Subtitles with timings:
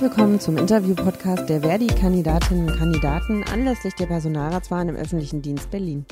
[0.00, 6.06] Herzlich willkommen zum Interview-Podcast der Verdi-Kandidatinnen und Kandidaten anlässlich der Personalratswahlen im öffentlichen Dienst Berlin.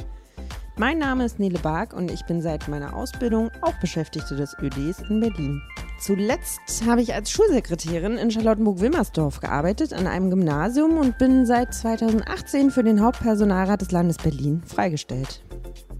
[0.77, 5.01] Mein Name ist Nele Bark und ich bin seit meiner Ausbildung auch Beschäftigte des ÖDs
[5.09, 5.63] in Berlin.
[5.99, 12.71] Zuletzt habe ich als Schulsekretärin in Charlottenburg-Wilmersdorf gearbeitet, an einem Gymnasium und bin seit 2018
[12.71, 15.43] für den Hauptpersonalrat des Landes Berlin freigestellt.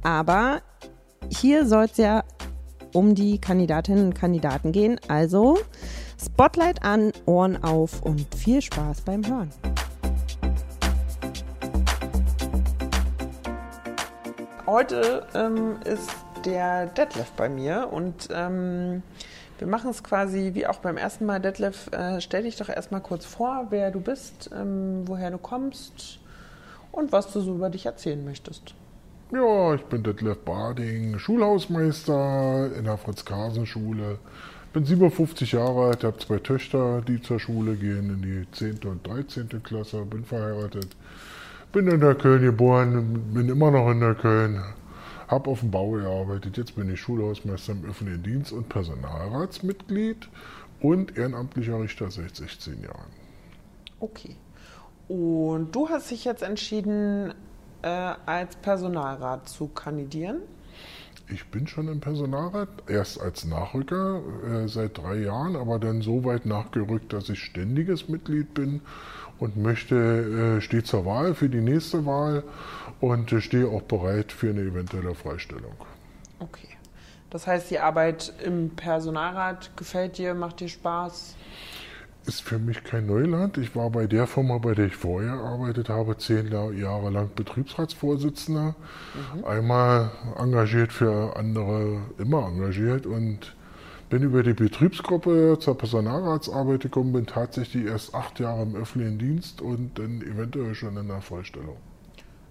[0.03, 0.61] Aber
[1.31, 2.23] hier soll es ja
[2.93, 5.57] um die Kandidatinnen und Kandidaten gehen, also
[6.21, 9.51] Spotlight an, Ohren auf und viel Spaß beim Hören.
[14.67, 16.11] Heute ähm, ist
[16.45, 19.03] der Detlef bei mir und ähm,
[19.59, 21.41] wir machen es quasi wie auch beim ersten Mal.
[21.41, 26.19] Detlef, äh, stell dich doch erstmal kurz vor, wer du bist, ähm, woher du kommst
[26.93, 28.75] und was du so über dich erzählen möchtest.
[29.33, 34.19] Ja, ich bin Detlef Bading, Schulhausmeister in der Fritz-Karsen-Schule.
[34.79, 38.89] Bin 57 Jahre alt, habe zwei Töchter, die zur Schule gehen in die 10.
[38.89, 39.61] und 13.
[39.61, 40.95] Klasse, bin verheiratet.
[41.73, 44.63] Bin in der Köln geboren, bin immer noch in der Köln,
[45.27, 46.59] habe auf dem Bau gearbeitet.
[46.59, 50.29] Jetzt bin ich Schulhausmeister im öffentlichen Dienst und Personalratsmitglied
[50.81, 53.11] und ehrenamtlicher Richter seit 16 Jahren.
[53.99, 54.37] Okay.
[55.09, 57.35] Und du hast dich jetzt entschieden,
[57.83, 60.43] äh, als Personalrat zu kandidieren?
[61.31, 66.25] Ich bin schon im Personalrat, erst als Nachrücker äh, seit drei Jahren, aber dann so
[66.25, 68.81] weit nachgerückt, dass ich ständiges Mitglied bin
[69.39, 72.45] und möchte, äh, stehe zur Wahl für die nächste Wahl
[73.01, 75.75] und äh, stehe auch bereit für eine eventuelle Freistellung.
[76.39, 76.69] Okay.
[77.31, 81.37] Das heißt, die Arbeit im Personalrat gefällt dir, macht dir Spaß?
[82.27, 83.57] Ist für mich kein Neuland.
[83.57, 88.75] Ich war bei der Firma, bei der ich vorher gearbeitet habe, zehn Jahre lang Betriebsratsvorsitzender.
[89.35, 89.45] Mhm.
[89.45, 93.55] Einmal engagiert für andere, immer engagiert und
[94.11, 99.61] bin über die Betriebsgruppe zur Personalratsarbeit gekommen, bin tatsächlich erst acht Jahre im öffentlichen Dienst
[99.61, 101.77] und dann eventuell schon in der Vollstellung.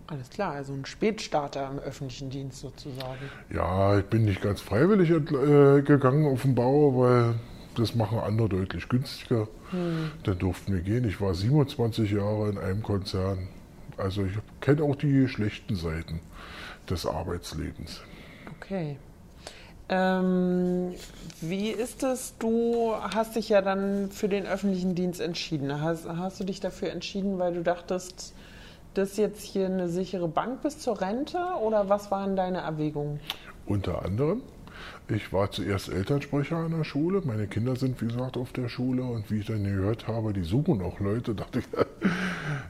[0.08, 3.30] Alles klar, also ein Spätstarter im öffentlichen Dienst sozusagen.
[3.54, 7.36] Ja, ich bin nicht ganz freiwillig äh, gegangen auf den Bau, weil
[7.78, 9.48] das machen andere deutlich günstiger.
[9.72, 10.12] Hm.
[10.24, 11.08] Dann durften wir gehen.
[11.08, 13.48] Ich war 27 Jahre in einem Konzern.
[13.98, 16.20] Also ich kenne auch die schlechten Seiten
[16.90, 18.02] des Arbeitslebens.
[18.58, 18.98] Okay.
[19.90, 20.94] Ähm,
[21.40, 22.36] wie ist es?
[22.40, 25.82] Du hast dich ja dann für den öffentlichen Dienst entschieden.
[25.82, 28.34] Hast, hast du dich dafür entschieden, weil du dachtest,
[28.94, 33.20] das ist jetzt hier eine sichere Bank bis zur Rente oder was waren deine Erwägungen?
[33.66, 34.42] Unter anderem.
[35.10, 37.22] Ich war zuerst Elternsprecher an der Schule.
[37.24, 39.04] Meine Kinder sind, wie gesagt, auf der Schule.
[39.04, 41.66] Und wie ich dann gehört habe, die suchen auch Leute, dachte ich,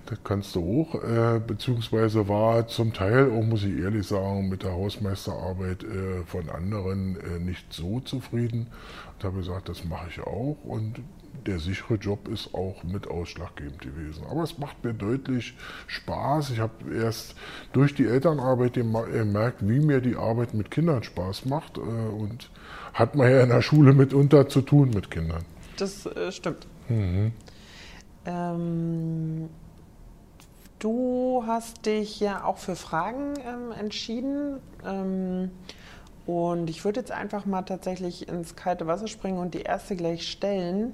[0.06, 0.96] das kannst du hoch.
[1.04, 6.50] Äh, beziehungsweise war zum Teil, auch muss ich ehrlich sagen, mit der Hausmeisterarbeit äh, von
[6.50, 8.68] anderen äh, nicht so zufrieden.
[9.18, 10.58] Und habe gesagt, das mache ich auch.
[10.64, 11.00] Und
[11.46, 14.26] der sichere Job ist auch mit ausschlaggebend gewesen.
[14.30, 15.56] Aber es macht mir deutlich
[15.88, 16.52] Spaß.
[16.52, 17.36] Ich habe erst
[17.74, 21.78] durch die Elternarbeit gemerkt, wie mir die Arbeit mit Kindern Spaß macht.
[21.78, 22.50] Äh, und
[22.94, 25.46] hat man ja in der Schule mitunter zu tun mit Kindern.
[25.78, 26.68] Das äh, stimmt.
[26.90, 27.32] Mhm.
[28.26, 29.50] Ähm,
[30.80, 34.60] du hast dich ja auch für Fragen ähm, entschieden.
[34.86, 35.52] Ähm,
[36.28, 40.28] und ich würde jetzt einfach mal tatsächlich ins kalte Wasser springen und die erste gleich
[40.28, 40.94] stellen.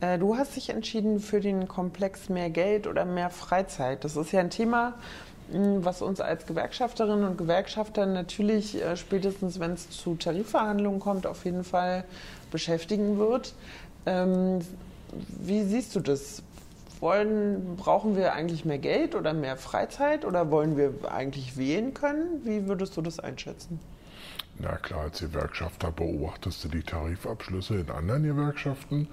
[0.00, 4.02] Äh, du hast dich entschieden für den Komplex mehr Geld oder mehr Freizeit.
[4.02, 4.94] Das ist ja ein Thema,
[5.52, 11.28] hm, was uns als Gewerkschafterinnen und Gewerkschafter natürlich äh, spätestens, wenn es zu Tarifverhandlungen kommt,
[11.28, 12.02] auf jeden Fall
[12.50, 13.54] beschäftigen wird.
[14.06, 14.58] Ähm,
[15.28, 16.42] wie siehst du das?
[17.00, 22.40] Wollen, brauchen wir eigentlich mehr Geld oder mehr Freizeit oder wollen wir eigentlich wählen können?
[22.44, 23.78] Wie würdest du das einschätzen?
[24.58, 29.08] Na klar, als Gewerkschafter beobachtest du die Tarifabschlüsse in anderen Gewerkschaften.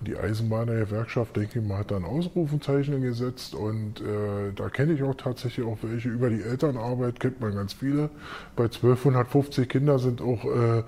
[0.00, 5.02] Die Eisenbahnergewerkschaft, denke ich mal, hat da ein Ausrufenzeichen gesetzt und äh, da kenne ich
[5.02, 6.08] auch tatsächlich auch welche.
[6.08, 8.10] Über die Elternarbeit kennt man ganz viele.
[8.56, 10.82] Bei 1250 Kinder sind auch äh,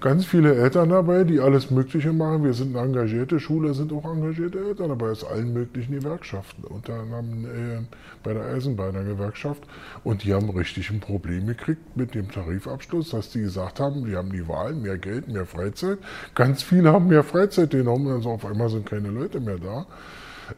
[0.00, 2.44] ganz viele Eltern dabei, die alles Mögliche machen.
[2.44, 6.94] Wir sind eine engagierte Schule, sind auch engagierte Eltern dabei aus allen möglichen Gewerkschaften, unter
[6.94, 7.78] anderem äh,
[8.22, 9.62] bei der Eisenbahnergewerkschaft.
[10.04, 14.16] Und die haben richtig ein Problem gekriegt mit dem Tarifabschluss, dass die gesagt haben, die
[14.16, 15.98] haben die Wahl, mehr Geld, mehr Freizeit.
[16.34, 19.86] Ganz viele haben mehr Freizeit genommen, also auf einmal sind keine Leute mehr da.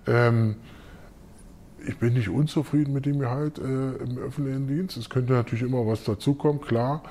[0.07, 0.57] Ähm,
[1.87, 4.97] ich bin nicht unzufrieden mit dem Gehalt äh, im öffentlichen Dienst.
[4.97, 7.03] Es könnte natürlich immer was dazukommen, klar.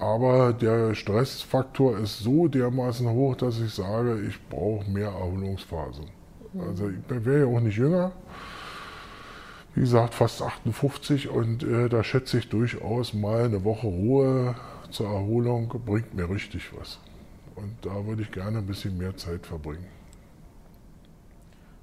[0.00, 6.06] Aber der Stressfaktor ist so dermaßen hoch, dass ich sage, ich brauche mehr Erholungsphasen.
[6.52, 6.60] Mhm.
[6.60, 8.12] Also ich wäre ja auch nicht jünger.
[9.74, 14.54] Wie gesagt, fast 58 und äh, da schätze ich durchaus mal eine Woche Ruhe
[14.90, 16.98] zur Erholung bringt mir richtig was.
[17.56, 19.86] Und da würde ich gerne ein bisschen mehr Zeit verbringen.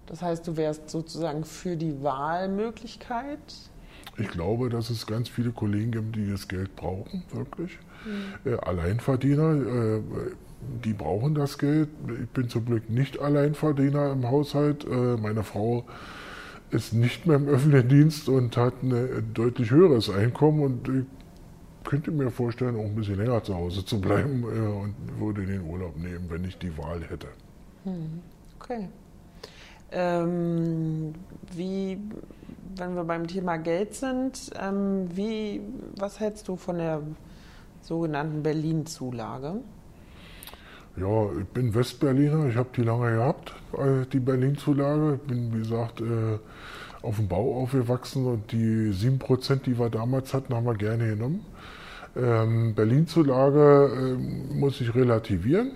[0.08, 3.40] Das heißt, du wärst sozusagen für die Wahlmöglichkeit?
[4.18, 7.78] Ich glaube, dass es ganz viele Kollegen gibt, die das Geld brauchen, wirklich.
[8.06, 8.52] Mhm.
[8.52, 10.02] Äh, Alleinverdiener, äh,
[10.84, 11.90] die brauchen das Geld.
[12.22, 14.86] Ich bin zum Glück nicht Alleinverdiener im Haushalt.
[14.86, 15.86] Äh, meine Frau
[16.72, 21.06] ist nicht mehr im öffentlichen Dienst und hat ein deutlich höheres Einkommen und ich
[21.84, 25.62] könnte mir vorstellen, auch ein bisschen länger zu Hause zu bleiben äh, und würde den
[25.62, 27.28] Urlaub nehmen, wenn ich die Wahl hätte.
[27.84, 28.22] Hm,
[28.60, 28.90] okay.
[29.92, 31.14] Ähm,
[31.54, 31.98] wie,
[32.76, 35.62] wenn wir beim Thema Geld sind, ähm, wie,
[35.98, 37.02] was hältst du von der
[37.82, 39.62] sogenannten Berlin-Zulage?
[40.98, 45.16] Ja, ich bin Westberliner, ich habe die lange gehabt, äh, die Berlin-Zulage.
[45.16, 46.40] Ich bin, wie gesagt, äh,
[47.02, 51.46] auf dem Bau aufgewachsen und die 7%, die wir damals hatten, haben wir gerne genommen.
[52.16, 55.72] Ähm, Berlin-Zulage äh, muss ich relativieren,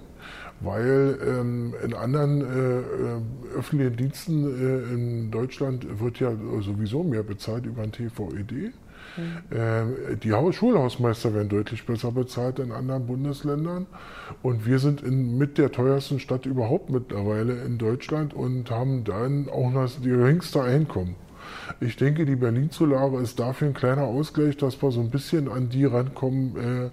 [0.62, 7.66] weil ähm, in anderen äh, öffentlichen Diensten äh, in Deutschland wird ja sowieso mehr bezahlt
[7.66, 8.74] über ein TVED.
[9.18, 10.20] Mhm.
[10.22, 13.88] Die Schulhausmeister werden deutlich besser bezahlt in anderen Bundesländern.
[14.44, 19.50] Und wir sind in, mit der teuersten Stadt überhaupt mittlerweile in Deutschland und haben dann
[19.50, 21.16] auch das geringste Einkommen.
[21.80, 25.70] Ich denke, die Berlin-Zulage ist dafür ein kleiner Ausgleich, dass wir so ein bisschen an
[25.70, 26.90] die rankommen, äh,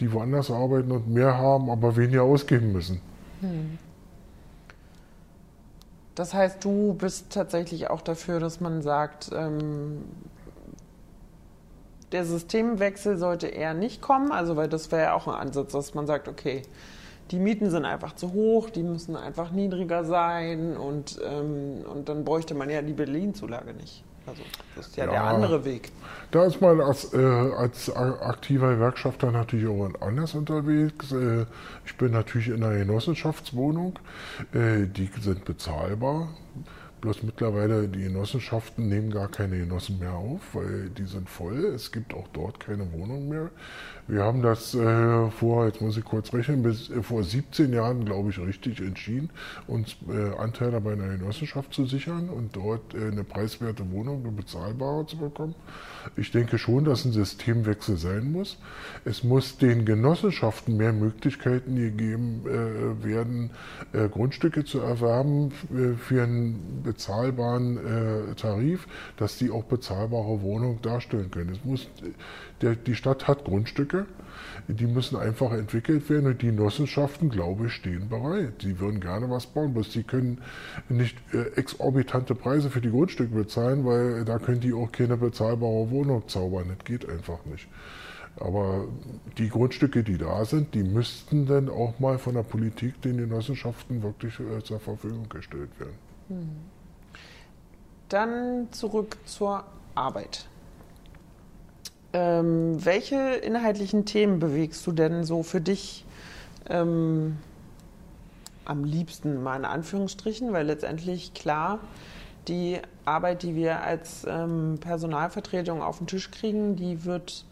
[0.00, 3.00] die woanders arbeiten und mehr haben, aber weniger ausgeben müssen.
[3.40, 3.78] Hm.
[6.14, 10.02] Das heißt, du bist tatsächlich auch dafür, dass man sagt, ähm,
[12.12, 15.94] der Systemwechsel sollte eher nicht kommen, also weil das wäre ja auch ein Ansatz, dass
[15.94, 16.62] man sagt, okay,
[17.30, 22.24] die Mieten sind einfach zu hoch, die müssen einfach niedriger sein und, ähm, und dann
[22.24, 24.04] bräuchte man ja die Berlin-Zulage nicht.
[24.26, 24.42] Also
[24.74, 25.92] das ist ja, ja, der andere Weg.
[26.30, 31.12] Da ist man als, äh, als aktiver Gewerkschafter natürlich auch anders unterwegs.
[31.12, 31.46] Äh,
[31.84, 33.98] ich bin natürlich in einer Genossenschaftswohnung.
[34.52, 36.28] Äh, die sind bezahlbar.
[37.06, 41.66] Bloß mittlerweile, die Genossenschaften nehmen gar keine Genossen mehr auf, weil die sind voll.
[41.66, 43.50] Es gibt auch dort keine Wohnung mehr.
[44.08, 48.04] Wir haben das äh, vor, jetzt muss ich kurz rechnen, bis äh, vor 17 Jahren,
[48.04, 49.30] glaube ich, richtig entschieden,
[49.66, 54.30] uns äh, Anteile bei einer Genossenschaft zu sichern und dort äh, eine preiswerte Wohnung, eine
[54.30, 55.56] bezahlbare zu bekommen.
[56.16, 58.58] Ich denke schon, dass ein Systemwechsel sein muss.
[59.04, 63.50] Es muss den Genossenschaften mehr Möglichkeiten gegeben äh, werden,
[63.92, 71.50] äh, Grundstücke zu erwerben für einen bezahlbaren Tarif, dass die auch bezahlbare Wohnungen darstellen können.
[71.50, 71.88] Es muss
[72.62, 74.06] der, die Stadt hat Grundstücke,
[74.68, 78.62] die müssen einfach entwickelt werden und die Genossenschaften, glaube ich, stehen bereit.
[78.62, 80.40] Sie würden gerne was bauen, bloß sie können
[80.88, 85.90] nicht äh, exorbitante Preise für die Grundstücke bezahlen, weil da können die auch keine bezahlbare
[85.90, 86.74] Wohnung zaubern.
[86.76, 87.68] Das geht einfach nicht.
[88.38, 88.86] Aber
[89.38, 94.02] die Grundstücke, die da sind, die müssten dann auch mal von der Politik den Genossenschaften
[94.02, 95.94] wirklich äh, zur Verfügung gestellt werden.
[96.28, 96.75] Hm.
[98.08, 99.64] Dann zurück zur
[99.94, 100.46] Arbeit.
[102.12, 106.04] Ähm, welche inhaltlichen Themen bewegst du denn so für dich
[106.68, 107.38] ähm,
[108.64, 110.52] am liebsten, mal in Anführungsstrichen?
[110.52, 111.80] Weil letztendlich klar,
[112.48, 117.44] die Arbeit, die wir als ähm, Personalvertretung auf den Tisch kriegen, die wird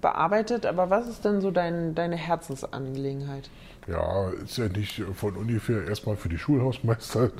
[0.00, 0.66] bearbeitet.
[0.66, 3.50] Aber was ist denn so dein, deine Herzensangelegenheit?
[3.88, 7.30] Ja, ist ja nicht von ungefähr erstmal für die Schulhausmeister.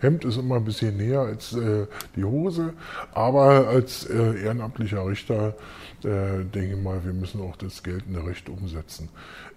[0.00, 2.74] Hemd ist immer ein bisschen näher als äh, die Hose.
[3.12, 5.54] Aber als äh, ehrenamtlicher Richter
[6.04, 9.08] äh, denke ich mal, wir müssen auch das geltende Recht umsetzen.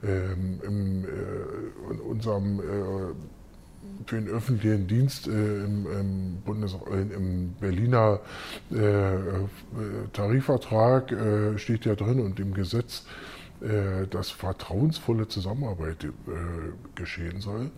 [0.02, 3.14] Ähm, im, äh, in unserem äh,
[4.06, 8.20] für den öffentlichen Dienst äh, im, im, Bundes, im Berliner
[8.72, 13.06] äh, Tarifvertrag äh, steht ja drin und im Gesetz,
[13.64, 16.10] äh, dass vertrauensvolle Zusammenarbeit äh,
[16.96, 17.72] geschehen soll.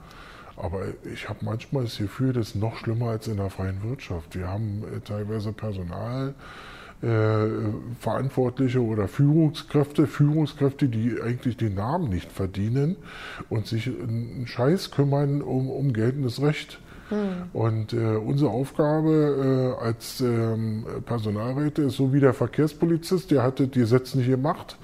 [0.58, 4.36] Aber ich habe manchmal das Gefühl, das ist noch schlimmer als in der freien Wirtschaft.
[4.36, 6.34] Wir haben teilweise Personal,
[7.02, 7.48] äh,
[8.00, 12.96] Verantwortliche oder Führungskräfte, Führungskräfte, die eigentlich den Namen nicht verdienen
[13.50, 16.80] und sich einen Scheiß kümmern um, um geltendes Recht.
[17.10, 17.50] Hm.
[17.54, 23.60] Und äh, unsere Aufgabe äh, als ähm, Personalräte ist so wie der Verkehrspolizist, der hat
[23.60, 24.78] das Gesetz nicht gemacht,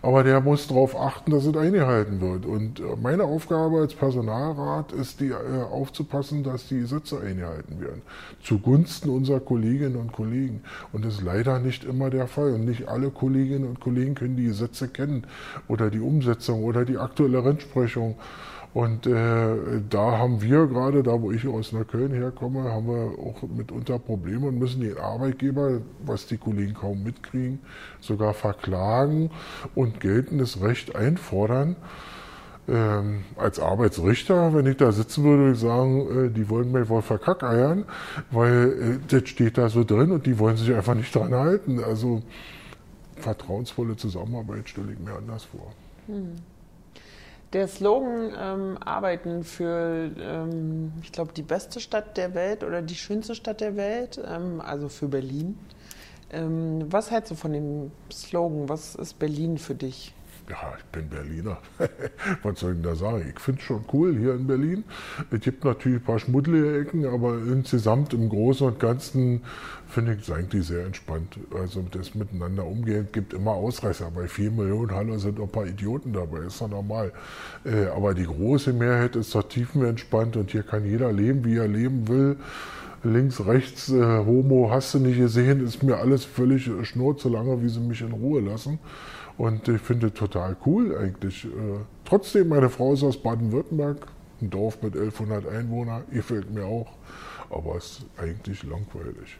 [0.00, 2.46] aber der muss darauf achten, dass es eingehalten wird.
[2.46, 5.34] Und äh, meine Aufgabe als Personalrat ist, die, äh,
[5.70, 8.00] aufzupassen, dass die Gesetze eingehalten werden.
[8.42, 10.62] Zugunsten unserer Kolleginnen und Kollegen.
[10.92, 12.54] Und das ist leider nicht immer der Fall.
[12.54, 15.26] Und nicht alle Kolleginnen und Kollegen können die Gesetze kennen
[15.68, 18.16] oder die Umsetzung oder die aktuelle Rechtsprechung.
[18.76, 23.40] Und äh, da haben wir gerade, da wo ich aus Neukölln herkomme, haben wir auch
[23.48, 27.60] mitunter Probleme und müssen den Arbeitgeber, was die Kollegen kaum mitkriegen,
[28.00, 29.30] sogar verklagen
[29.74, 31.76] und geltendes Recht einfordern.
[32.68, 36.86] ähm, als Arbeitsrichter, wenn ich da sitzen würde, würde ich sagen, äh, die wollen mir
[36.90, 37.86] wohl verkackeiern,
[38.30, 41.82] weil äh, das steht da so drin und die wollen sich einfach nicht dran halten.
[41.82, 42.20] Also
[43.14, 45.72] vertrauensvolle Zusammenarbeit stelle ich mir anders vor.
[46.08, 46.34] Hm.
[47.52, 52.96] Der Slogan ähm, Arbeiten für, ähm, ich glaube, die beste Stadt der Welt oder die
[52.96, 55.56] schönste Stadt der Welt, ähm, also für Berlin.
[56.32, 58.68] Ähm, was hältst du von dem Slogan?
[58.68, 60.12] Was ist Berlin für dich?
[60.48, 61.58] Ja, ich bin Berliner.
[62.42, 63.32] Was soll ich denn da sagen?
[63.34, 64.84] Ich finde es schon cool hier in Berlin.
[65.30, 69.42] Es gibt natürlich ein paar schmuddelige Ecken, aber insgesamt im Großen und Ganzen
[69.88, 71.38] finde ich es eigentlich sehr entspannt.
[71.54, 74.10] Also das Miteinander umgehen gibt immer Ausreißer.
[74.10, 77.12] Bei vier Millionen Halle sind auch ein paar Idioten dabei, ist ja normal.
[77.64, 81.68] Äh, aber die große Mehrheit ist doch tiefenentspannt und hier kann jeder leben, wie er
[81.68, 82.36] leben will
[83.04, 87.68] links, rechts, äh, Homo, hast du nicht gesehen, ist mir alles völlig schnurz, solange wie
[87.68, 88.78] sie mich in Ruhe lassen.
[89.38, 91.44] Und ich finde total cool eigentlich.
[91.44, 91.48] Äh,
[92.04, 94.06] trotzdem, meine Frau ist aus Baden-Württemberg,
[94.40, 96.88] ein Dorf mit 1100 Einwohnern, gefällt mir auch,
[97.50, 99.38] aber es ist eigentlich langweilig.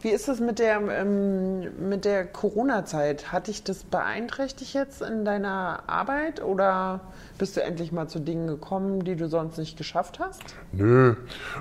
[0.00, 3.32] Wie ist es mit der, ähm, mit der Corona-Zeit?
[3.32, 7.00] Hat dich das beeinträchtigt jetzt in deiner Arbeit oder
[7.38, 10.42] bist du endlich mal zu Dingen gekommen, die du sonst nicht geschafft hast?
[10.72, 11.14] Nö,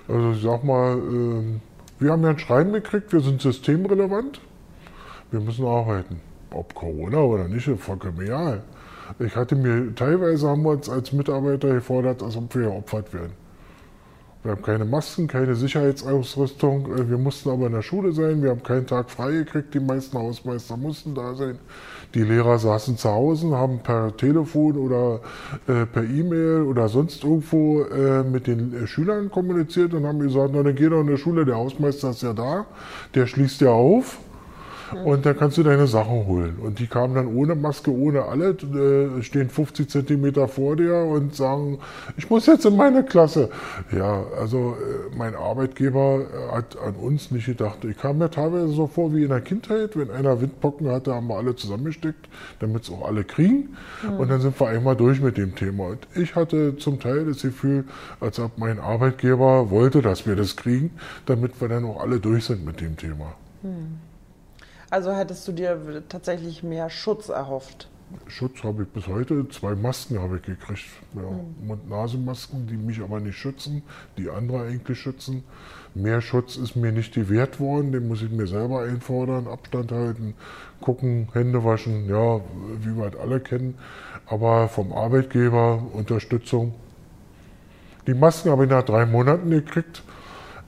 [0.08, 1.60] also ich sag mal, äh,
[2.00, 4.42] wir haben ja ein Schreiben gekriegt, wir sind systemrelevant,
[5.32, 6.20] wir müssen arbeiten
[6.56, 8.64] ob Corona oder nicht, vollkommen egal.
[9.20, 13.34] Ich hatte mir, teilweise haben wir uns als Mitarbeiter gefordert, als ob wir geopfert werden.
[14.46, 16.96] Wir haben keine Masken, keine Sicherheitsausrüstung.
[16.96, 18.44] Äh, wir mussten aber in der Schule sein.
[18.44, 19.74] Wir haben keinen Tag frei gekriegt.
[19.74, 21.58] Die meisten Hausmeister mussten da sein.
[22.14, 25.22] Die Lehrer saßen zu Hause, haben per Telefon oder
[25.68, 30.52] äh, per E-Mail oder sonst irgendwo äh, mit den äh, Schülern kommuniziert und haben gesagt,
[30.54, 32.68] na dann geh doch in die Schule, der Hausmeister ist ja da,
[33.16, 34.20] der schließt ja auf.
[35.04, 36.58] Und dann kannst du deine Sachen holen.
[36.62, 41.36] Und die kamen dann ohne Maske, ohne alle, äh, stehen 50 Zentimeter vor dir und
[41.36, 41.80] sagen,
[42.18, 43.50] ich muss jetzt in meine Klasse.
[43.92, 47.84] Ja, also äh, mein Arbeitgeber hat an uns nicht gedacht.
[47.86, 51.28] Ich kam mir teilweise so vor wie in der Kindheit, wenn einer Windpocken hatte, haben
[51.28, 52.28] wir alle zusammengesteckt,
[52.60, 53.76] damit es auch alle kriegen.
[54.04, 54.18] Mhm.
[54.18, 55.88] Und dann sind wir einmal durch mit dem Thema.
[55.88, 57.86] Und ich hatte zum Teil das Gefühl,
[58.20, 60.92] als ob mein Arbeitgeber wollte, dass wir das kriegen,
[61.26, 63.34] damit wir dann auch alle durch sind mit dem Thema.
[63.64, 64.15] Mhm.
[64.96, 67.90] Also hättest du dir tatsächlich mehr Schutz erhofft?
[68.28, 69.46] Schutz habe ich bis heute.
[69.50, 70.86] Zwei Masken habe ich gekriegt.
[71.14, 71.68] Ja, mhm.
[71.68, 73.84] Mund-Nasen-Masken, die mich aber nicht schützen,
[74.18, 75.44] die andere eigentlich schützen.
[75.96, 80.34] Mehr Schutz ist mir nicht gewährt worden, den muss ich mir selber einfordern, Abstand halten,
[80.80, 82.40] gucken, Hände waschen, ja,
[82.80, 83.78] wie wir halt alle kennen.
[84.28, 86.74] Aber vom Arbeitgeber Unterstützung.
[88.08, 90.05] Die Masken habe ich nach drei Monaten gekriegt.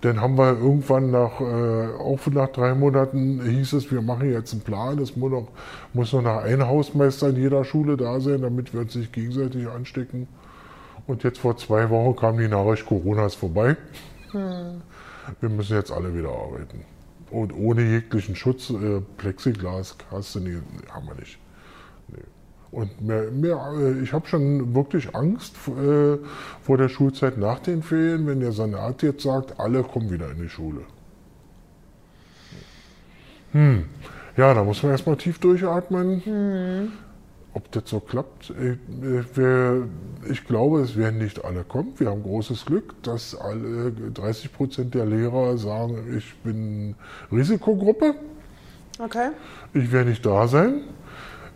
[0.02, 4.54] Dann haben wir irgendwann nach, äh, auch nach drei Monaten hieß es, wir machen jetzt
[4.54, 5.00] einen Plan.
[5.00, 5.48] Es muss noch,
[5.94, 10.28] muss noch ein Hausmeister in jeder Schule da sein, damit wir uns nicht gegenseitig anstecken.
[11.08, 13.76] Und jetzt vor zwei Wochen kam die Nachricht, Corona ist vorbei.
[14.32, 14.82] Hm.
[15.40, 16.86] Wir müssen jetzt alle wieder arbeiten.
[17.32, 20.58] Und ohne jeglichen Schutz, äh, Plexiglas hast du nie,
[20.92, 21.40] haben wir nicht.
[22.72, 26.18] Und mehr, mehr, äh, ich habe schon wirklich Angst äh,
[26.62, 30.42] vor der Schulzeit nach den Ferien, wenn der Senat jetzt sagt, alle kommen wieder in
[30.42, 30.82] die Schule.
[33.54, 33.86] Hm.
[34.36, 36.22] Ja, da muss man erstmal tief durchatmen.
[36.24, 36.92] Hm.
[37.54, 39.88] Ob das so klappt, ich, äh, wir,
[40.30, 41.94] ich glaube, es werden nicht alle kommen.
[41.98, 46.96] Wir haben großes Glück, dass alle 30 Prozent der Lehrer sagen, ich bin
[47.32, 48.14] Risikogruppe.
[49.00, 49.30] Okay.
[49.74, 50.82] Ich werde nicht da sein.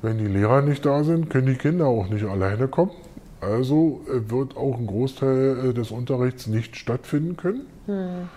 [0.01, 2.91] Wenn die Lehrer nicht da sind, können die Kinder auch nicht alleine kommen.
[3.39, 7.65] Also äh, wird auch ein Großteil äh, des Unterrichts nicht stattfinden können.
[7.85, 8.29] Hm.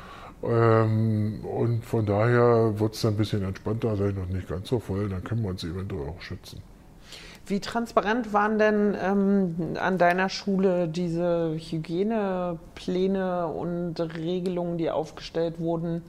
[0.43, 4.79] Ähm, und von daher wird es dann ein bisschen entspannter sein und nicht ganz so
[4.79, 5.09] voll.
[5.09, 6.61] Dann können wir uns eventuell auch schützen.
[7.47, 16.03] Wie transparent waren denn ähm, an deiner Schule diese Hygienepläne und Regelungen, die aufgestellt wurden?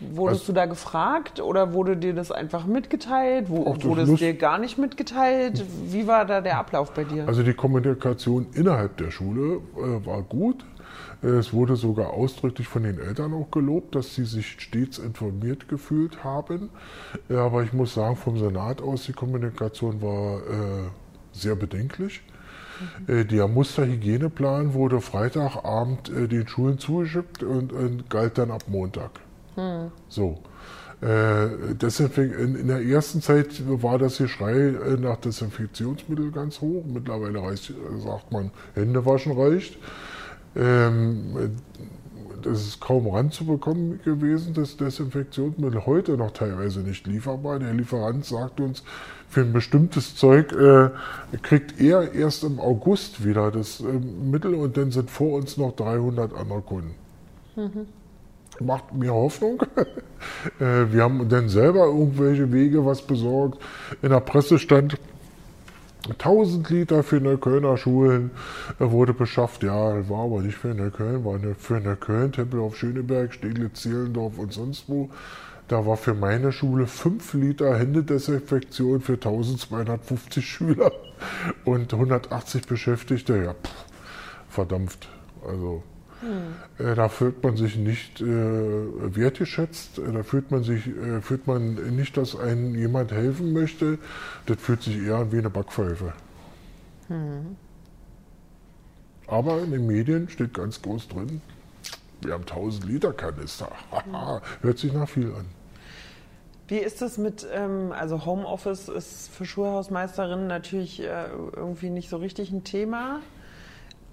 [0.00, 0.46] Wurdest Was?
[0.46, 3.46] du da gefragt oder wurde dir das einfach mitgeteilt?
[3.48, 5.64] Wo, Ach, wurde es dir gar nicht mitgeteilt?
[5.86, 7.26] Wie war da der Ablauf bei dir?
[7.26, 10.64] Also die Kommunikation innerhalb der Schule äh, war gut.
[11.22, 16.22] Es wurde sogar ausdrücklich von den Eltern auch gelobt, dass sie sich stets informiert gefühlt
[16.22, 16.68] haben.
[17.30, 20.90] Aber ich muss sagen, vom Senat aus, die Kommunikation war äh,
[21.32, 22.20] sehr bedenklich.
[23.06, 23.20] Mhm.
[23.20, 29.20] Äh, der Musterhygieneplan wurde Freitagabend äh, den Schulen zugeschickt und, und galt dann ab Montag.
[29.56, 29.90] Hm.
[30.08, 30.38] So.
[31.02, 36.84] Äh, in, in, der ersten Zeit war das Geschrei äh, nach Desinfektionsmittel ganz hoch.
[36.86, 39.76] Mittlerweile reicht, sagt man, Händewaschen reicht.
[40.56, 41.56] Ähm,
[42.42, 45.86] das ist kaum ranzubekommen gewesen, das Desinfektionsmittel.
[45.86, 47.58] Heute noch teilweise nicht lieferbar.
[47.58, 48.82] Der Lieferant sagt uns,
[49.28, 50.90] für ein bestimmtes Zeug äh,
[51.42, 55.74] kriegt er erst im August wieder das äh, Mittel und dann sind vor uns noch
[55.74, 56.94] 300 andere Kunden.
[57.56, 57.86] Mhm.
[58.60, 59.62] Macht mir Hoffnung.
[60.60, 63.60] äh, wir haben dann selber irgendwelche Wege was besorgt.
[64.02, 64.98] In der Presse stand,
[66.08, 68.30] 1000 Liter für Neuköllner Schulen
[68.78, 69.62] wurde beschafft.
[69.62, 74.52] Ja, war aber nicht für Neukölln, war für Neukölln, Tempel auf Schöneberg, Steglitz, Zehlendorf und
[74.52, 75.08] sonst wo.
[75.68, 80.92] Da war für meine Schule 5 Liter Händedesinfektion für 1250 Schüler
[81.64, 83.42] und 180 Beschäftigte.
[83.42, 83.84] Ja, pff,
[84.50, 85.08] verdampft.
[85.46, 85.82] Also
[86.20, 86.86] hm.
[86.86, 91.74] äh, da fühlt man sich nicht äh, wertgeschätzt, da fühlt man sich, äh, fühlt man
[91.96, 93.98] nicht, dass einem jemand helfen möchte.
[94.46, 96.12] Das fühlt sich eher an wie eine Backpfeife.
[97.08, 97.56] Hm.
[99.26, 101.40] Aber in den Medien steht ganz groß drin,
[102.20, 103.70] wir haben 1000 Liter Kanister.
[104.62, 105.46] Hört sich nach viel an.
[106.66, 112.16] Wie ist es mit, ähm, also Homeoffice ist für Schulhausmeisterinnen natürlich äh, irgendwie nicht so
[112.16, 113.20] richtig ein Thema.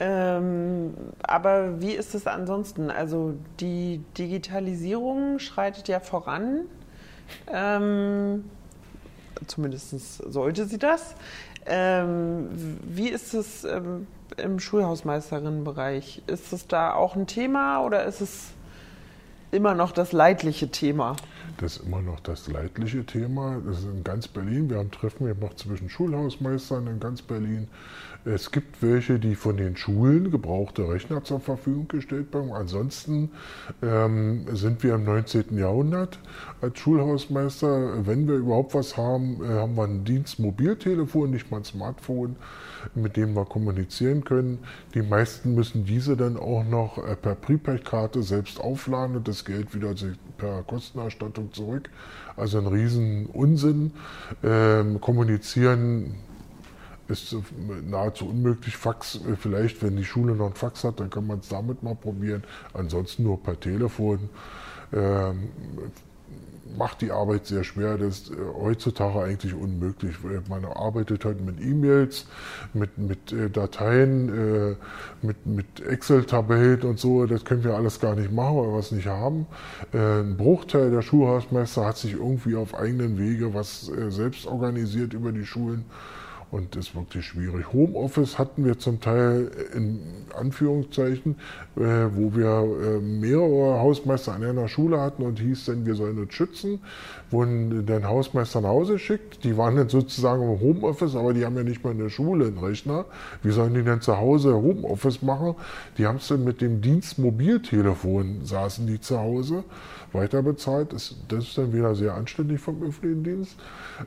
[0.03, 2.89] Ähm, aber wie ist es ansonsten?
[2.89, 6.61] Also die Digitalisierung schreitet ja voran.
[7.47, 8.45] Ähm,
[9.45, 9.91] zumindest
[10.33, 11.13] sollte sie das.
[11.67, 12.47] Ähm,
[12.83, 16.23] wie ist es ähm, im Schulhausmeisterinnenbereich?
[16.25, 18.53] Ist es da auch ein Thema oder ist es
[19.51, 21.15] immer noch das leidliche Thema?
[21.61, 23.61] Das ist immer noch das leidliche Thema.
[23.63, 24.67] Das ist in ganz Berlin.
[24.67, 27.67] Wir haben Treffen gemacht zwischen Schulhausmeistern in ganz Berlin.
[28.25, 32.53] Es gibt welche, die von den Schulen gebrauchte Rechner zur Verfügung gestellt bekommen.
[32.53, 33.31] Ansonsten
[33.81, 35.57] ähm, sind wir im 19.
[35.57, 36.19] Jahrhundert
[36.61, 38.05] als Schulhausmeister.
[38.05, 42.35] Wenn wir überhaupt was haben, äh, haben wir ein Dienstmobiltelefon, nicht mal ein Smartphone,
[42.93, 44.59] mit dem wir kommunizieren können.
[44.93, 49.73] Die meisten müssen diese dann auch noch äh, per Prepaid-Karte selbst aufladen und das Geld
[49.73, 49.95] wieder
[50.37, 51.89] per Kostenerstattung zurück.
[52.35, 53.91] Also ein riesen Unsinn.
[54.43, 56.15] Ähm, kommunizieren
[57.07, 57.35] ist
[57.89, 58.77] nahezu unmöglich.
[58.77, 61.83] Fax, äh, vielleicht, wenn die Schule noch ein Fax hat, dann kann man es damit
[61.83, 62.43] mal probieren.
[62.73, 64.29] Ansonsten nur per Telefon.
[64.93, 65.49] Ähm,
[66.77, 67.97] macht die Arbeit sehr schwer.
[67.97, 70.15] Das ist äh, heutzutage eigentlich unmöglich.
[70.49, 72.25] Man arbeitet halt mit E-Mails,
[72.73, 74.75] mit, mit äh, Dateien, äh,
[75.25, 77.25] mit, mit Excel-Tabellen und so.
[77.25, 79.47] Das können wir alles gar nicht machen, weil wir es nicht haben.
[79.93, 85.13] Äh, ein Bruchteil der Schulhausmeister hat sich irgendwie auf eigenen Wege was äh, selbst organisiert
[85.13, 85.85] über die Schulen
[86.51, 87.71] und ist wirklich schwierig.
[87.71, 90.01] Homeoffice hatten wir zum Teil in
[90.37, 91.37] Anführungszeichen,
[91.77, 91.81] äh,
[92.13, 96.33] wo wir äh, mehrere Hausmeister an einer Schule hatten und hieß dann, wir sollen uns
[96.33, 96.79] schützen,
[97.29, 99.45] wurden dann Hausmeister nach Hause geschickt.
[99.45, 102.47] Die waren dann sozusagen im Homeoffice, aber die haben ja nicht mal in der Schule
[102.47, 103.05] einen Rechner.
[103.43, 105.55] Wie sollen die denn zu Hause Homeoffice machen?
[105.97, 109.63] Die haben es dann mit dem Dienstmobiltelefon, saßen die zu Hause
[110.13, 110.93] weiter bezahlt.
[110.93, 113.59] Das, das ist dann wieder sehr anständig vom öffentlichen Dienst.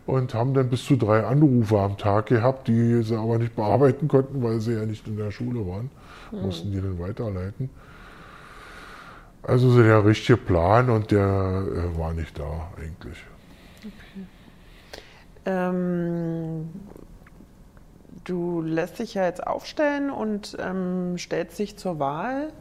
[0.07, 4.09] Und haben dann bis zu drei Anrufe am Tag gehabt, die sie aber nicht bearbeiten
[4.09, 5.91] konnten, weil sie ja nicht in der Schule waren.
[6.31, 6.43] Mhm.
[6.43, 7.71] Mussten die dann weiterleiten.
[9.43, 13.25] Also so der richtige Plan und der äh, war nicht da eigentlich.
[13.81, 14.27] Okay.
[15.47, 16.71] Ähm,
[18.25, 22.53] du lässt dich ja jetzt aufstellen und ähm, stellst dich zur Wahl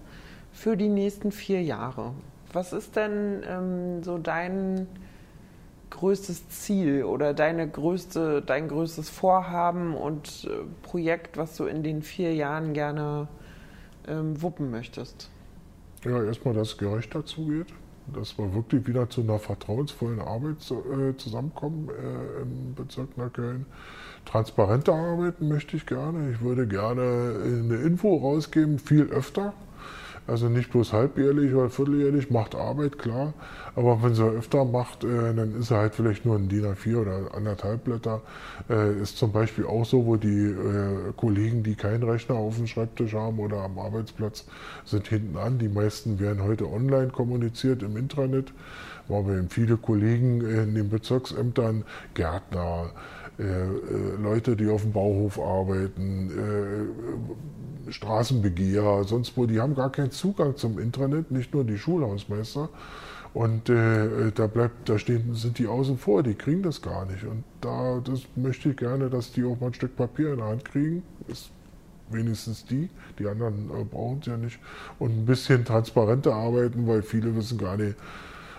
[0.52, 2.14] für die nächsten vier Jahre.
[2.54, 4.88] Was ist denn ähm, so dein
[5.90, 12.04] größtes Ziel oder deine größte, dein größtes Vorhaben und äh, Projekt, was du in den
[12.04, 13.28] vier Jahren gerne
[14.08, 15.30] ähm, wuppen möchtest?
[16.04, 17.68] Ja, erstmal, dass gerecht dazu geht,
[18.14, 23.66] dass wir wirklich wieder zu einer vertrauensvollen Arbeit äh, zusammenkommen äh, im Bezirk Neukölln.
[24.26, 26.32] Transparenter arbeiten möchte ich gerne.
[26.32, 29.54] Ich würde gerne eine Info rausgeben, viel öfter.
[30.26, 33.34] Also nicht bloß halbjährlich oder vierteljährlich, macht Arbeit, klar.
[33.76, 36.98] Aber wenn sie öfter macht, äh, dann ist er halt vielleicht nur ein DIN A4
[36.98, 38.22] oder anderthalb Blätter.
[38.70, 42.68] Äh, ist zum Beispiel auch so, wo die äh, Kollegen, die keinen Rechner auf dem
[42.68, 44.46] Schreibtisch haben oder am Arbeitsplatz,
[44.86, 45.60] sind hinten an.
[45.60, 48.54] Die meisten werden heute online kommuniziert im Intranet,
[49.08, 52.92] weil wir viele Kollegen in den Bezirksämtern, Gärtner,
[53.40, 53.78] äh, äh,
[54.22, 56.30] Leute, die auf dem Bauhof arbeiten,
[57.88, 62.70] äh, Straßenbegehrer, sonst wo, die haben gar keinen Zugang zum Internet, nicht nur die Schulhausmeister.
[63.34, 67.24] Und äh, da bleibt, da stehen, sind die außen vor, die kriegen das gar nicht.
[67.24, 70.48] Und da das möchte ich gerne, dass die auch mal ein Stück Papier in der
[70.48, 71.02] Hand kriegen.
[71.28, 71.50] Ist
[72.12, 74.60] wenigstens die, die anderen äh, brauchen es ja nicht.
[75.00, 77.96] Und ein bisschen transparenter arbeiten, weil viele wissen gar nicht, äh,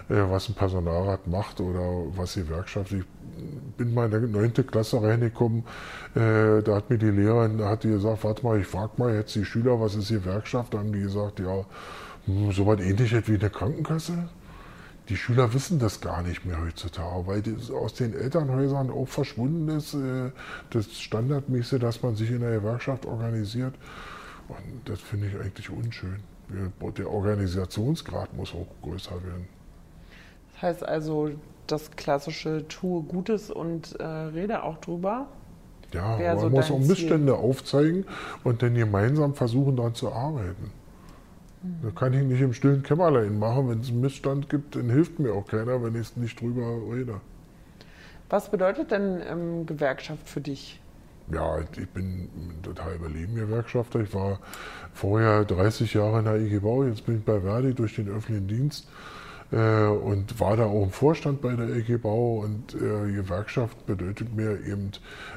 [0.08, 1.80] was ein Personalrat macht oder
[2.14, 2.92] was die Gewerkschaft.
[2.92, 3.04] Ich
[3.76, 5.64] bin mal in der neunte Klasse reingekommen,
[6.14, 9.34] äh, da hat mir die Lehrerin, hat die gesagt, warte mal, ich frage mal jetzt
[9.34, 10.74] die Schüler, was ist die Gewerkschaft?
[10.74, 11.64] Da haben die gesagt, ja,
[12.26, 14.28] hm, so was ähnliches wie eine Krankenkasse.
[15.08, 19.68] Die Schüler wissen das gar nicht mehr heutzutage, weil das aus den Elternhäusern auch verschwunden
[19.68, 20.30] ist, äh,
[20.70, 23.74] das Standardmäßige, dass man sich in einer Gewerkschaft organisiert.
[24.48, 26.20] Und das finde ich eigentlich unschön.
[26.98, 29.48] Der Organisationsgrad muss auch größer werden.
[30.54, 31.30] Das heißt also,
[31.66, 35.26] das klassische Tue Gutes und äh, rede auch drüber.
[35.92, 37.42] Ja, man so muss auch Missstände Ziel?
[37.42, 38.04] aufzeigen
[38.42, 40.72] und dann gemeinsam versuchen, daran zu arbeiten.
[41.62, 41.76] Mhm.
[41.82, 43.68] Das kann ich nicht im stillen Kämmerlein machen.
[43.68, 47.20] Wenn es einen Missstand gibt, dann hilft mir auch keiner, wenn ich nicht drüber rede.
[48.28, 50.80] Was bedeutet denn ähm, Gewerkschaft für dich?
[51.32, 52.28] Ja, ich bin
[52.62, 54.00] total überleben Gewerkschafter.
[54.00, 54.40] Ich war
[54.92, 58.48] vorher 30 Jahre in der IG Bau, jetzt bin ich bei Verdi durch den öffentlichen
[58.48, 58.88] Dienst
[59.56, 64.58] und war da auch im Vorstand bei der EG Bau und äh, Gewerkschaft bedeutet mir
[64.66, 64.90] eben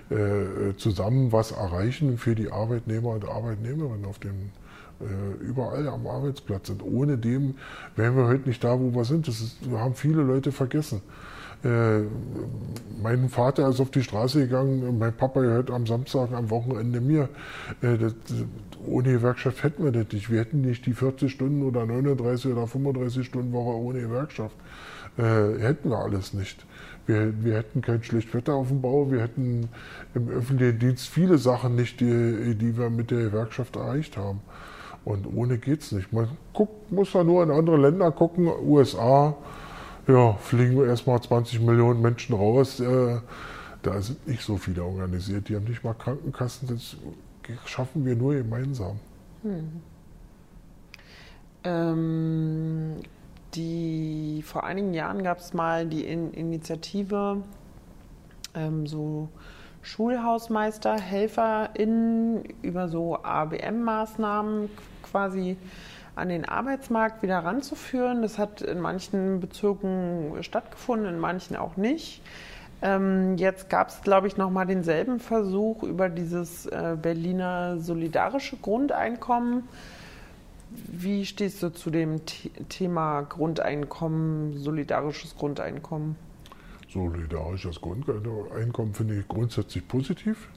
[0.10, 4.52] äh, zusammen was erreichen für die Arbeitnehmer und Arbeitnehmerinnen auf dem
[5.00, 6.82] äh, überall am Arbeitsplatz sind.
[6.82, 7.56] Ohne dem
[7.96, 9.28] wären wir heute nicht da, wo wir sind.
[9.28, 11.02] Das ist, haben viele Leute vergessen.
[11.64, 12.02] Äh,
[13.02, 17.30] mein Vater ist auf die Straße gegangen, mein Papa gehört am Samstag am Wochenende mir.
[17.82, 18.14] Äh, das,
[18.86, 20.32] ohne Gewerkschaft hätten wir das nicht.
[20.32, 24.56] Wir hätten nicht die 40 Stunden oder 39 oder 35 Stunden Woche ohne Gewerkschaft.
[25.18, 26.66] Äh, hätten wir alles nicht.
[27.08, 29.70] Wir, wir hätten kein Schlechtwetter auf dem Bau, wir hätten
[30.14, 34.42] im öffentlichen Dienst viele Sachen nicht, die, die wir mit der Gewerkschaft erreicht haben.
[35.06, 36.12] Und ohne geht es nicht.
[36.12, 39.38] Man guckt, muss da nur in andere Länder gucken, USA,
[40.08, 42.80] ja, fliegen wir erstmal 20 Millionen Menschen raus.
[42.80, 43.20] Äh,
[43.82, 45.50] da sind nicht so viele organisiert.
[45.50, 46.68] Die haben nicht mal Krankenkassen.
[46.68, 46.98] Das
[47.66, 49.00] schaffen wir nur gemeinsam.
[49.44, 49.82] Hm.
[51.64, 52.96] Ähm,
[53.54, 57.44] die, vor einigen Jahren gab es mal die In Initiative,
[58.54, 59.30] ähm, so
[59.82, 64.70] Schulhausmeister, HelferInnen über so ABM-Maßnahmen
[65.02, 65.58] quasi
[66.18, 68.22] an den Arbeitsmarkt wieder ranzuführen.
[68.22, 72.22] Das hat in manchen Bezirken stattgefunden, in manchen auch nicht.
[72.82, 79.64] Ähm, jetzt gab es, glaube ich, nochmal denselben Versuch über dieses äh, Berliner solidarische Grundeinkommen.
[80.70, 82.22] Wie stehst du zu dem
[82.70, 86.16] Thema Grundeinkommen, solidarisches Grundeinkommen?
[86.90, 90.50] Solidarisches Grundeinkommen finde ich grundsätzlich positiv.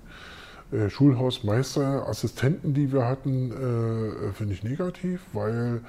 [0.72, 5.80] Äh, Schulhausmeister, Assistenten, die wir hatten, äh, finde ich negativ, weil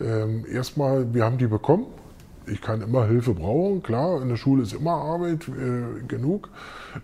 [0.00, 1.86] ähm, erstmal, wir haben die bekommen.
[2.46, 6.48] Ich kann immer Hilfe brauchen, klar, in der Schule ist immer Arbeit äh, genug,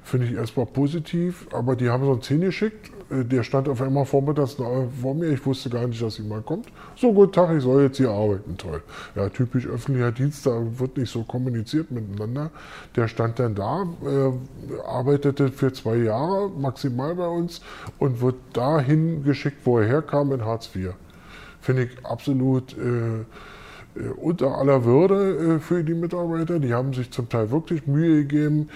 [0.03, 3.81] finde ich erstmal positiv, aber die haben so einen Zehn geschickt, äh, der stand auf
[3.81, 6.67] einmal vormittags vor mir, ich wusste gar nicht, dass jemand kommt.
[6.97, 8.83] So, guten Tag, ich soll jetzt hier arbeiten, toll.
[9.15, 12.51] Ja, typisch öffentlicher Dienst, da wird nicht so kommuniziert miteinander.
[12.97, 17.61] Der stand dann da, äh, arbeitete für zwei Jahre maximal bei uns
[17.99, 20.95] und wird dahin geschickt, wo er herkam, in Hartz IV.
[21.61, 22.77] Finde ich absolut...
[22.77, 23.25] Äh, äh,
[24.17, 26.59] unter aller Würde äh, für die Mitarbeiter.
[26.59, 28.69] Die haben sich zum Teil wirklich Mühe gegeben.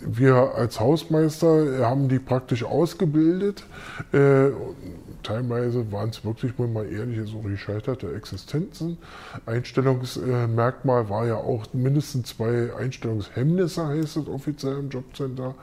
[0.00, 3.64] Wir als Hausmeister haben die praktisch ausgebildet.
[4.12, 4.50] Äh,
[5.22, 8.98] teilweise waren es wirklich, wenn man ehrlich ist, so gescheiterte Existenzen.
[9.46, 15.54] Einstellungsmerkmal war ja auch mindestens zwei Einstellungshemmnisse, heißt es offiziell im Jobcenter.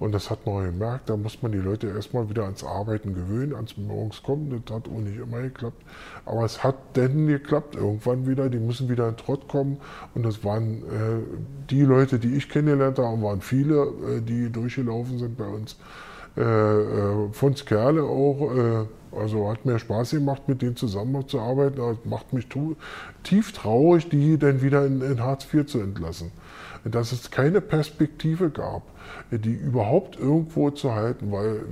[0.00, 3.54] Und das hat man gemerkt, da muss man die Leute erstmal wieder ans Arbeiten gewöhnen,
[3.54, 4.62] ans morgens kommen.
[4.64, 5.82] Das hat auch nicht immer geklappt.
[6.24, 8.48] Aber es hat denn geklappt irgendwann wieder.
[8.48, 9.78] Die müssen wieder in Trott kommen.
[10.14, 11.22] Und das waren äh,
[11.70, 15.76] die Leute, die ich kennengelernt habe, waren viele, äh, die durchgelaufen sind bei uns.
[16.36, 18.54] Äh, äh von Kerle auch.
[18.56, 21.76] Äh, also hat mir Spaß gemacht, mit denen zusammenzuarbeiten.
[21.76, 22.46] Das macht mich
[23.24, 26.30] tief traurig, die dann wieder in, in Hartz IV zu entlassen.
[26.90, 28.82] Dass es keine Perspektive gab
[29.30, 31.62] die überhaupt irgendwo zu halten, weil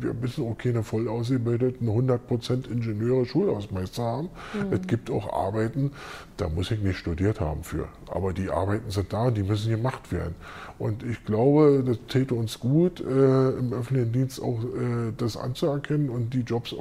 [0.00, 4.30] wir müssen auch keine voll ausgebildeten 100% Ingenieure, Schulausmeister haben.
[4.52, 4.72] Mhm.
[4.72, 5.92] Es gibt auch Arbeiten,
[6.38, 7.86] da muss ich nicht studiert haben für.
[8.08, 10.34] Aber die Arbeiten sind da und die müssen gemacht werden.
[10.80, 16.10] Und ich glaube, das täte uns gut, äh, im öffentlichen Dienst auch äh, das anzuerkennen
[16.10, 16.74] und die Jobs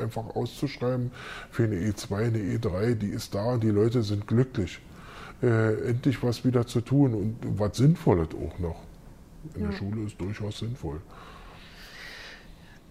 [0.00, 1.10] einfach auszuschreiben
[1.50, 4.78] für eine E2, eine E3, die ist da, die Leute sind glücklich.
[5.42, 8.76] Äh, endlich was wieder zu tun und was Sinnvolles auch noch
[9.54, 9.68] in ja.
[9.68, 11.00] der Schule ist durchaus sinnvoll.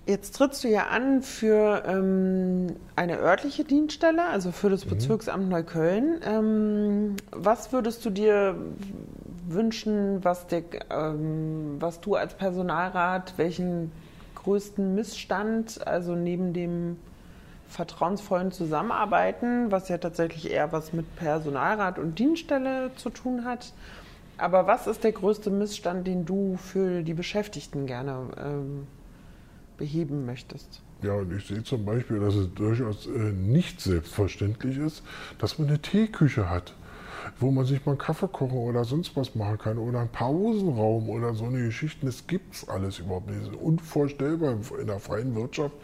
[0.05, 4.89] Jetzt trittst du ja an für ähm, eine örtliche Dienststelle, also für das mhm.
[4.89, 6.19] Bezirksamt Neukölln.
[6.25, 8.57] Ähm, was würdest du dir
[9.47, 13.91] wünschen, was, der, ähm, was du als Personalrat, welchen
[14.35, 16.97] größten Missstand, also neben dem
[17.71, 23.73] vertrauensvollen Zusammenarbeiten, was ja tatsächlich eher was mit Personalrat und Dienststelle zu tun hat,
[24.38, 28.88] aber was ist der größte Missstand, den du für die Beschäftigten gerne ähm,
[29.77, 30.81] beheben möchtest?
[31.01, 35.03] Ja, und ich sehe zum Beispiel, dass es durchaus äh, nicht selbstverständlich ist,
[35.39, 36.73] dass man eine Teeküche hat
[37.39, 41.10] wo man sich mal einen Kaffee kochen oder sonst was machen kann oder einen Pausenraum
[41.10, 42.05] oder so eine Geschichten.
[42.05, 43.55] Das gibt es alles überhaupt nicht.
[43.55, 44.57] Unvorstellbar.
[44.79, 45.75] In der freien Wirtschaft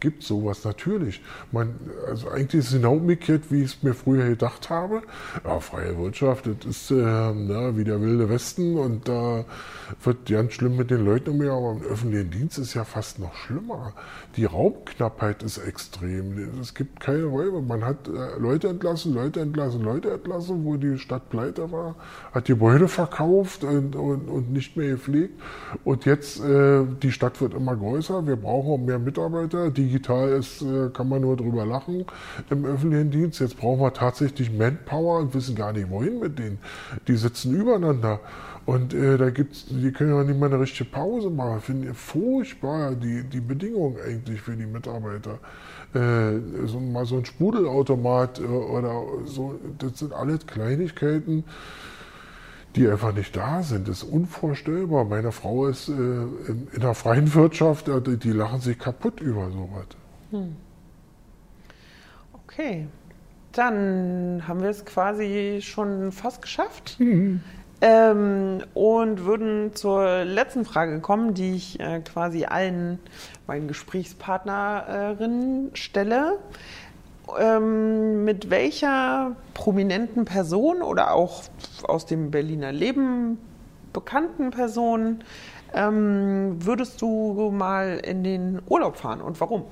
[0.00, 1.20] gibt es sowas natürlich.
[1.52, 1.74] Man,
[2.06, 5.02] also eigentlich ist es genau umgekehrt, wie ich es mir früher gedacht habe.
[5.44, 9.44] Ja, freie Wirtschaft, das ist äh, na, wie der wilde Westen und da äh,
[10.02, 13.34] wird ganz schlimm mit den Leuten umgehen, aber im öffentlichen Dienst ist ja fast noch
[13.34, 13.92] schlimmer.
[14.36, 16.60] Die Raumknappheit ist extrem.
[16.60, 17.62] Es gibt keine Räume.
[17.62, 21.96] Man hat äh, Leute entlassen, Leute entlassen, Leute entlassen, wo die die Stadt pleite war,
[22.32, 25.40] hat Gebäude verkauft und, und, und nicht mehr gepflegt.
[25.84, 29.70] Und jetzt, äh, die Stadt wird immer größer, wir brauchen mehr Mitarbeiter.
[29.70, 32.04] Digital ist, äh, kann man nur drüber lachen
[32.50, 33.40] im öffentlichen Dienst.
[33.40, 36.58] Jetzt brauchen wir tatsächlich Manpower und wissen gar nicht, wohin mit denen.
[37.08, 38.20] Die sitzen übereinander.
[38.66, 41.60] Und äh, da gibt's, die können ja nicht mal eine richtige Pause machen.
[41.60, 45.38] Finde furchtbar, die, die Bedingungen eigentlich für die Mitarbeiter.
[45.96, 51.44] Äh, so, mal so ein Sprudelautomat äh, oder so, das sind alles Kleinigkeiten,
[52.74, 53.88] die einfach nicht da sind.
[53.88, 55.04] Das ist unvorstellbar.
[55.04, 59.20] Meine Frau ist äh, in, in, der freien Wirtschaft, äh, die, die lachen sich kaputt
[59.20, 59.86] über sowas.
[60.32, 60.56] Hm.
[62.44, 62.86] Okay.
[63.52, 66.96] Dann haben wir es quasi schon fast geschafft.
[67.00, 67.40] Mhm.
[67.80, 72.98] Ähm, und würden zur letzten Frage kommen, die ich äh, quasi allen
[73.46, 76.38] meinen Gesprächspartnerinnen stelle.
[77.38, 81.42] Ähm, mit welcher prominenten Person oder auch
[81.82, 83.36] aus dem Berliner Leben
[83.92, 85.22] bekannten Person
[85.74, 89.64] ähm, würdest du mal in den Urlaub fahren und warum?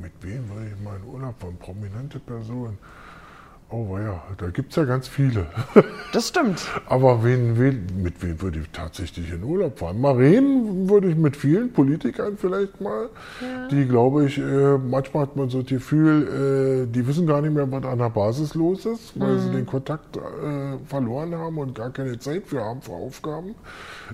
[0.00, 1.56] Mit wem würde ich mal in Urlaub fahren?
[1.58, 2.78] Prominente Person.
[3.68, 5.46] Oh ja, da gibt es ja ganz viele.
[6.12, 6.62] Das stimmt.
[6.86, 10.00] Aber wen, wen, mit wem würde ich tatsächlich in Urlaub fahren?
[10.00, 13.10] Mal reden würde ich mit vielen Politikern vielleicht mal.
[13.42, 13.68] Ja.
[13.68, 17.52] Die, glaube ich, äh, manchmal hat man so das Gefühl, äh, die wissen gar nicht
[17.52, 19.40] mehr, was an der Basis los ist, weil mhm.
[19.40, 20.20] sie den Kontakt äh,
[20.86, 23.54] verloren haben und gar keine Zeit für haben für Aufgaben.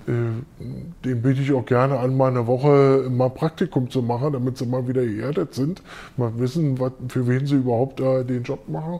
[0.07, 4.65] Den biete ich auch gerne an, mal eine Woche mal Praktikum zu machen, damit sie
[4.65, 5.83] mal wieder geerdet sind,
[6.17, 8.99] mal wissen, für wen sie überhaupt den Job machen.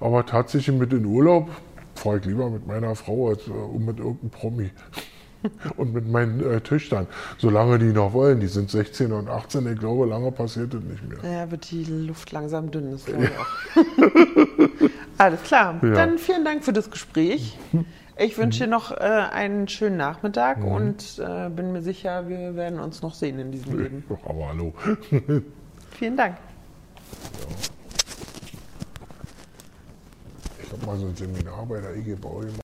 [0.00, 1.48] Aber tatsächlich mit in Urlaub
[1.94, 4.70] fahre ich lieber mit meiner Frau als äh, mit irgendeinem Promi.
[5.76, 7.06] und mit meinen äh, Töchtern,
[7.38, 8.40] solange die noch wollen.
[8.40, 11.18] Die sind 16 und 18, ich glaube, lange passiert das nicht mehr.
[11.30, 14.90] Ja, wird die Luft langsam dünn, glaube ich auch.
[15.18, 15.90] Alles klar, ja.
[15.92, 17.58] dann vielen Dank für das Gespräch.
[18.22, 20.72] Ich wünsche dir noch äh, einen schönen Nachmittag mhm.
[20.72, 24.04] und äh, bin mir sicher, wir werden uns noch sehen in diesem Leben.
[24.26, 24.74] Aber hallo.
[25.98, 26.36] vielen Dank.
[26.36, 27.79] Ja.
[30.70, 32.54] Ich habe mal so ein Seminar bei der IG Bau gemacht.